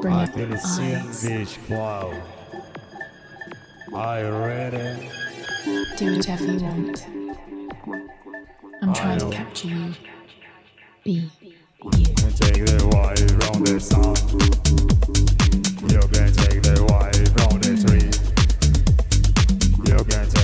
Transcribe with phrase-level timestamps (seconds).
[0.00, 0.32] Bring I it.
[0.32, 1.22] can see eyes.
[1.22, 2.16] this cloud.
[3.94, 5.12] I read it.
[5.96, 7.06] Do whatever you want.
[8.82, 9.94] I'm trying to capture you.
[11.04, 11.52] Be you.
[11.82, 14.16] Take the wife from the sun.
[15.90, 18.10] You can take the wife from the tree.
[19.86, 20.41] You can take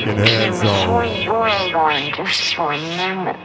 [0.00, 1.04] fucking asshole.
[1.04, 1.48] You're
[3.26, 3.35] to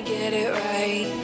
[0.00, 1.23] get it right.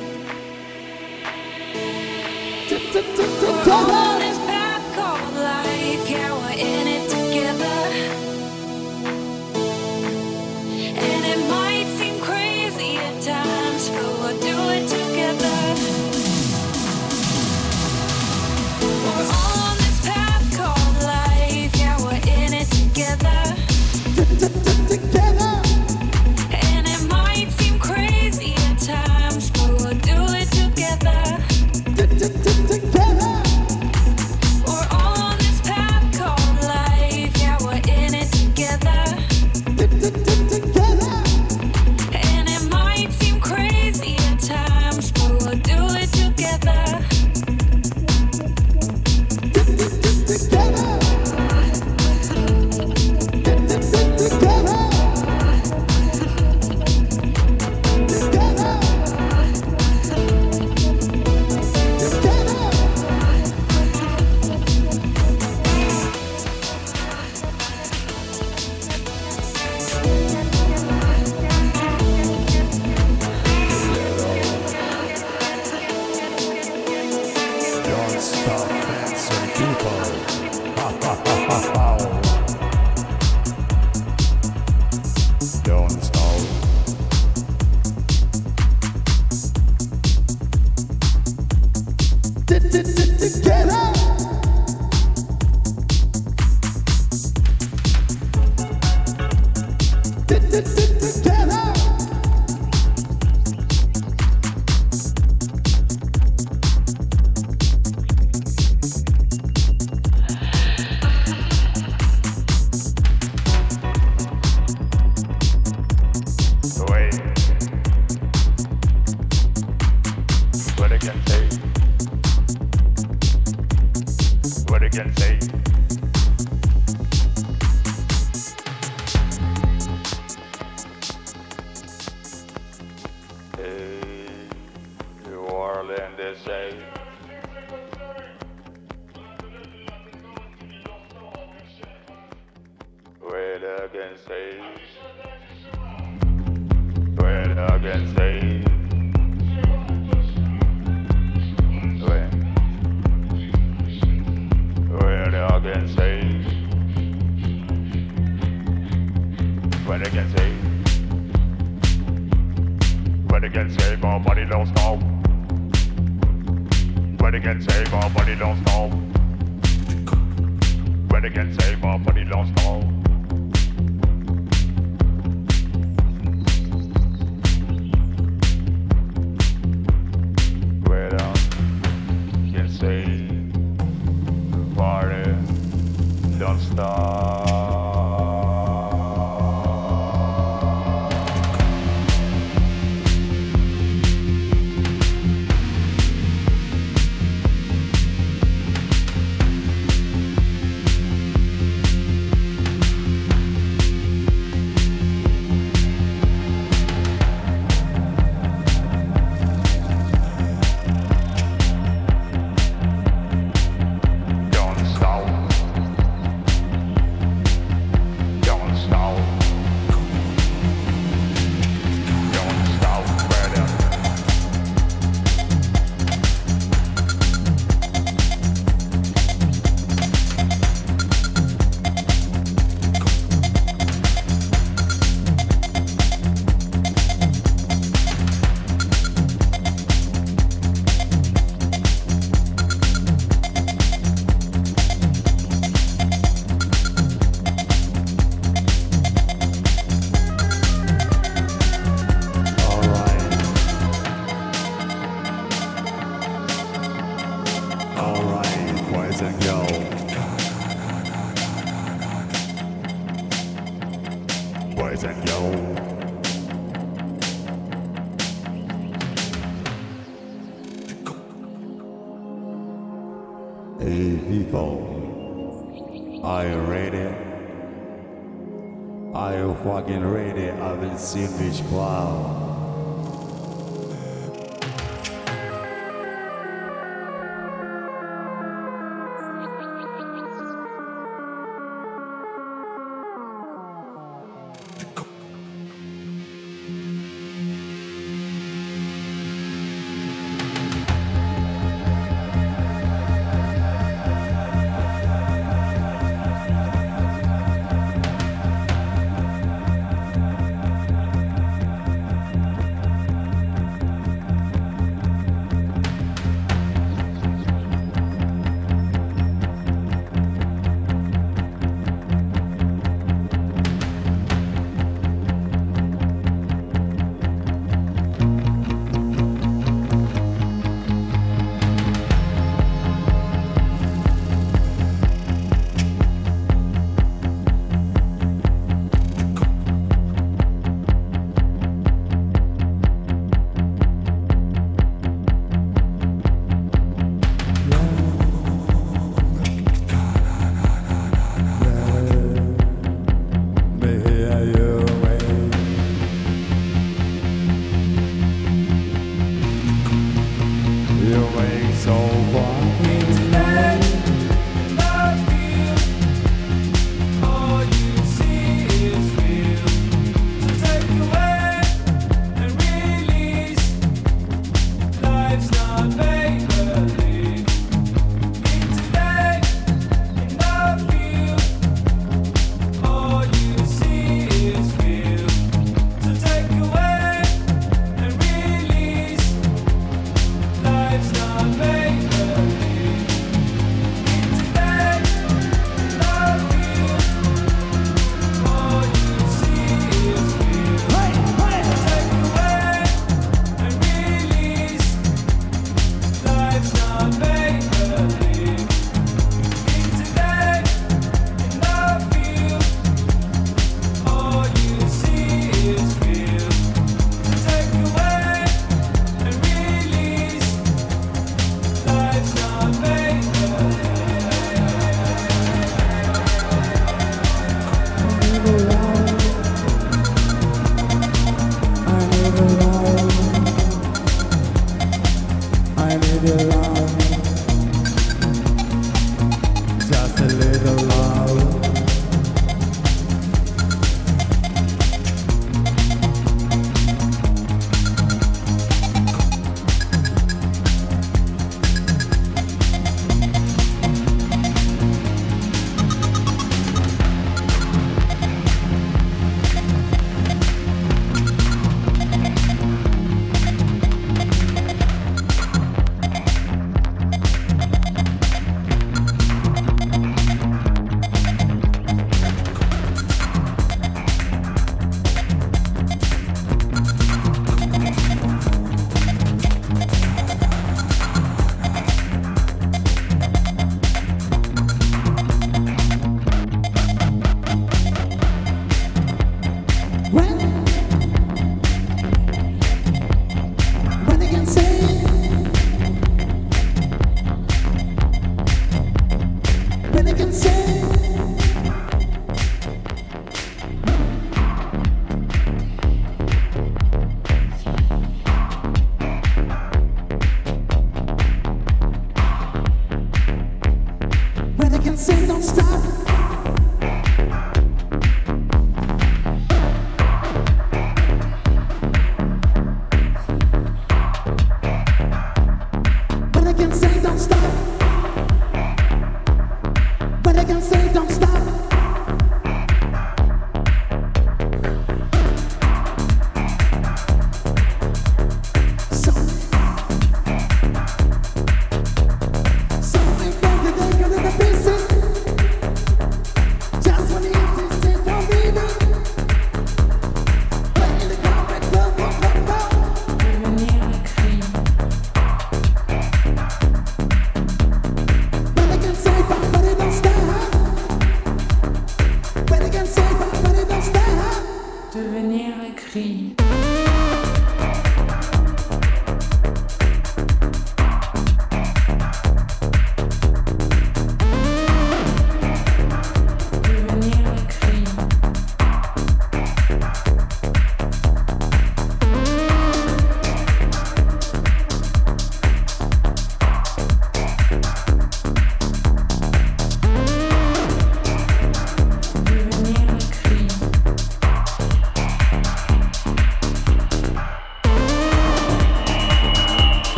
[281.12, 282.09] I will see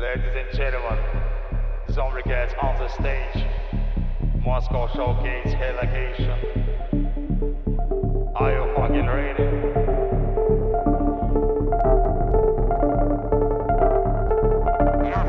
[0.00, 0.96] Ladies and gentlemen,
[1.90, 3.44] Zomby Catz on the stage.
[4.44, 6.38] Moscow Showcase Relegation.
[8.36, 9.42] Are you fucking ready?
[15.02, 15.26] Yes,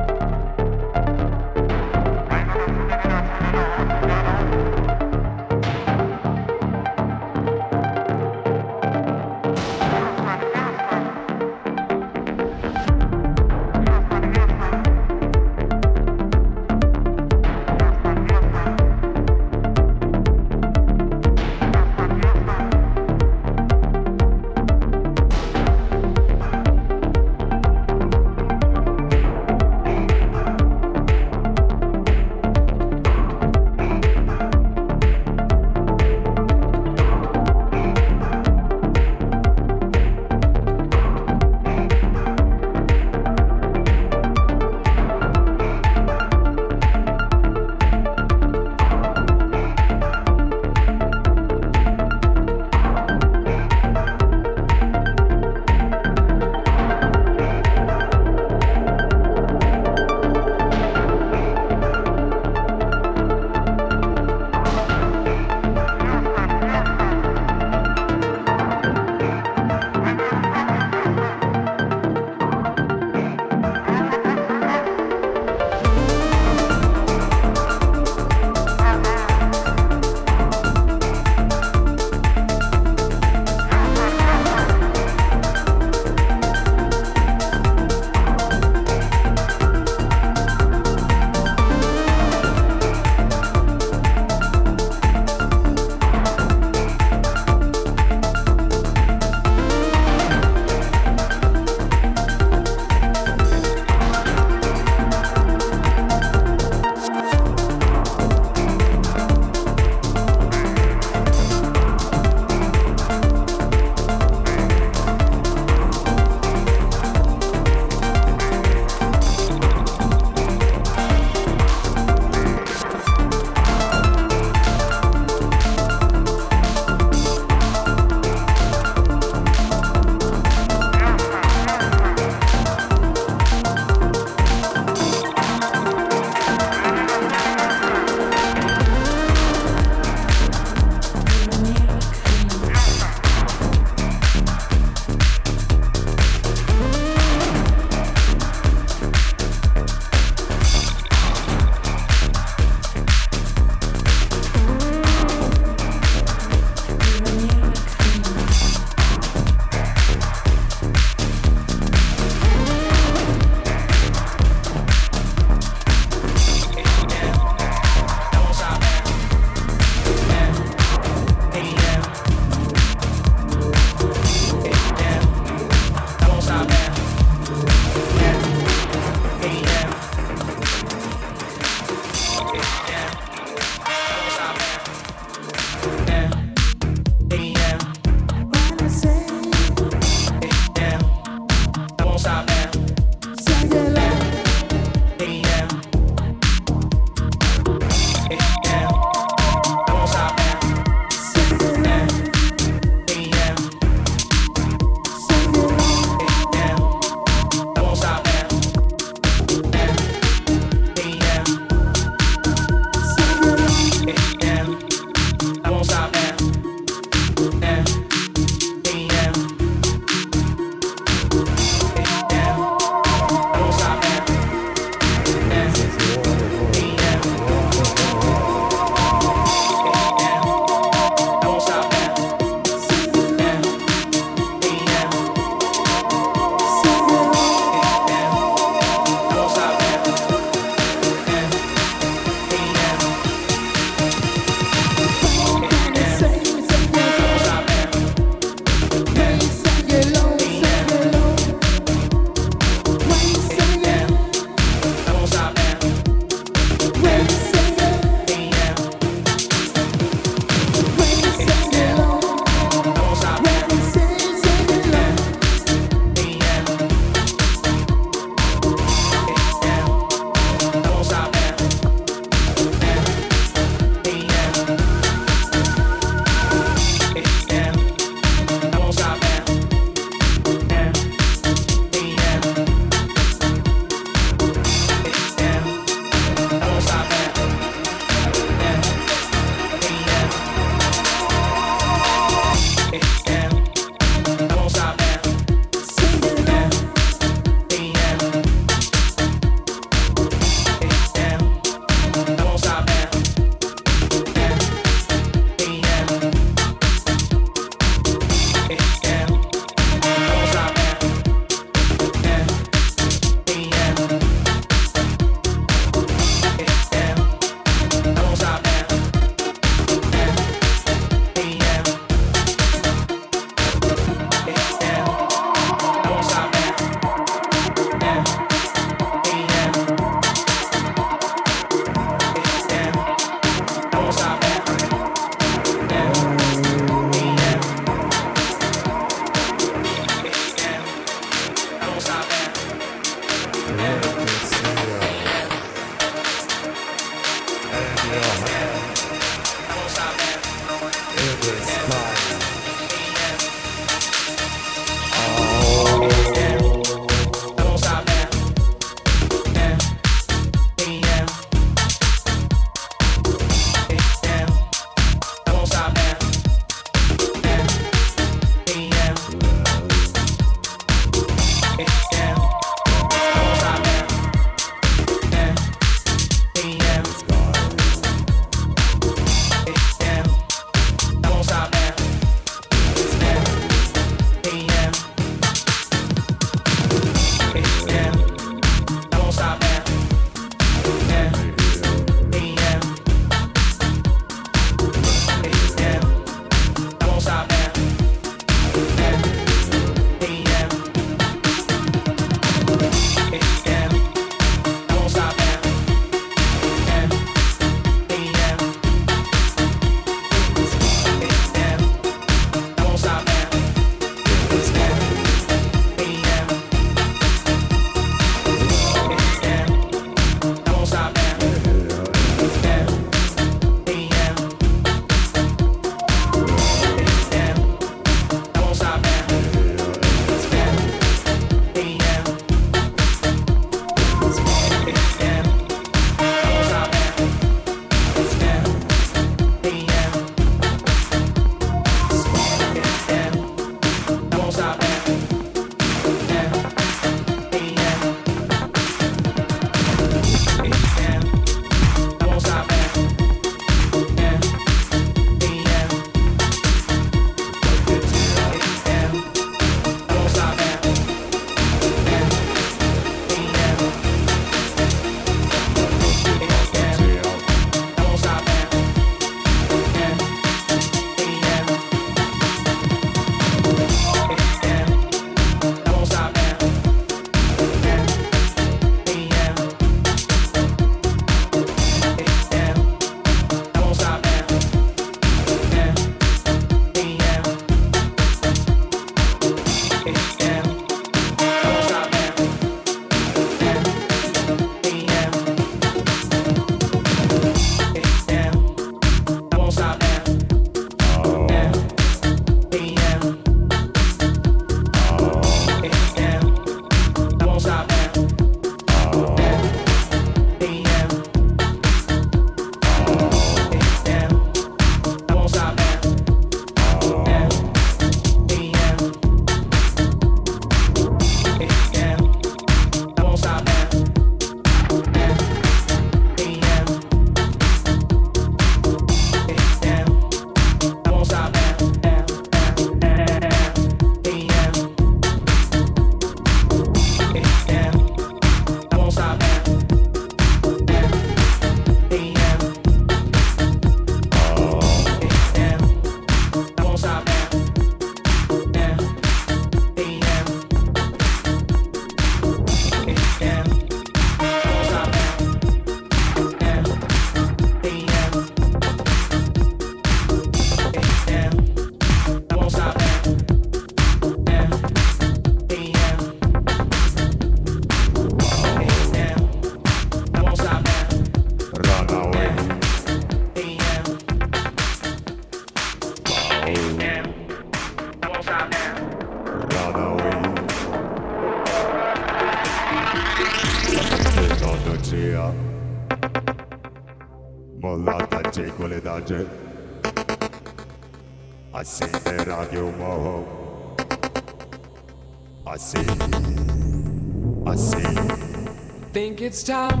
[599.18, 600.00] Think it's time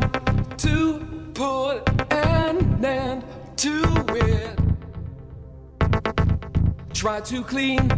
[0.58, 1.00] to
[1.34, 1.82] put
[2.12, 3.24] an end
[3.56, 4.56] to it.
[6.94, 7.90] Try to clean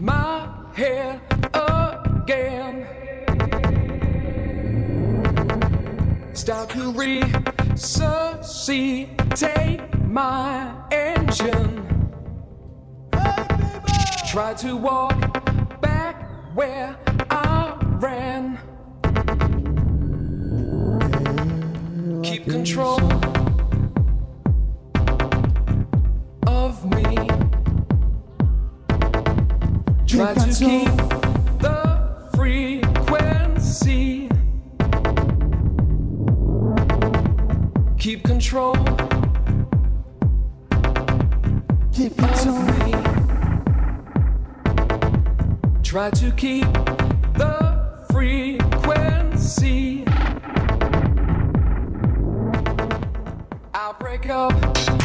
[0.00, 1.20] my hair
[1.54, 2.88] again.
[6.32, 11.86] Start to resuscitate my engine.
[14.26, 16.93] Try to walk back where
[22.64, 22.98] control
[26.46, 27.14] of me.
[30.06, 30.88] Try to keep
[31.60, 31.78] the
[32.34, 34.30] frequency.
[37.98, 38.74] Keep control
[41.92, 42.62] Keep control.
[42.62, 42.94] me.
[45.82, 46.93] Try to keep
[54.14, 55.03] I'll up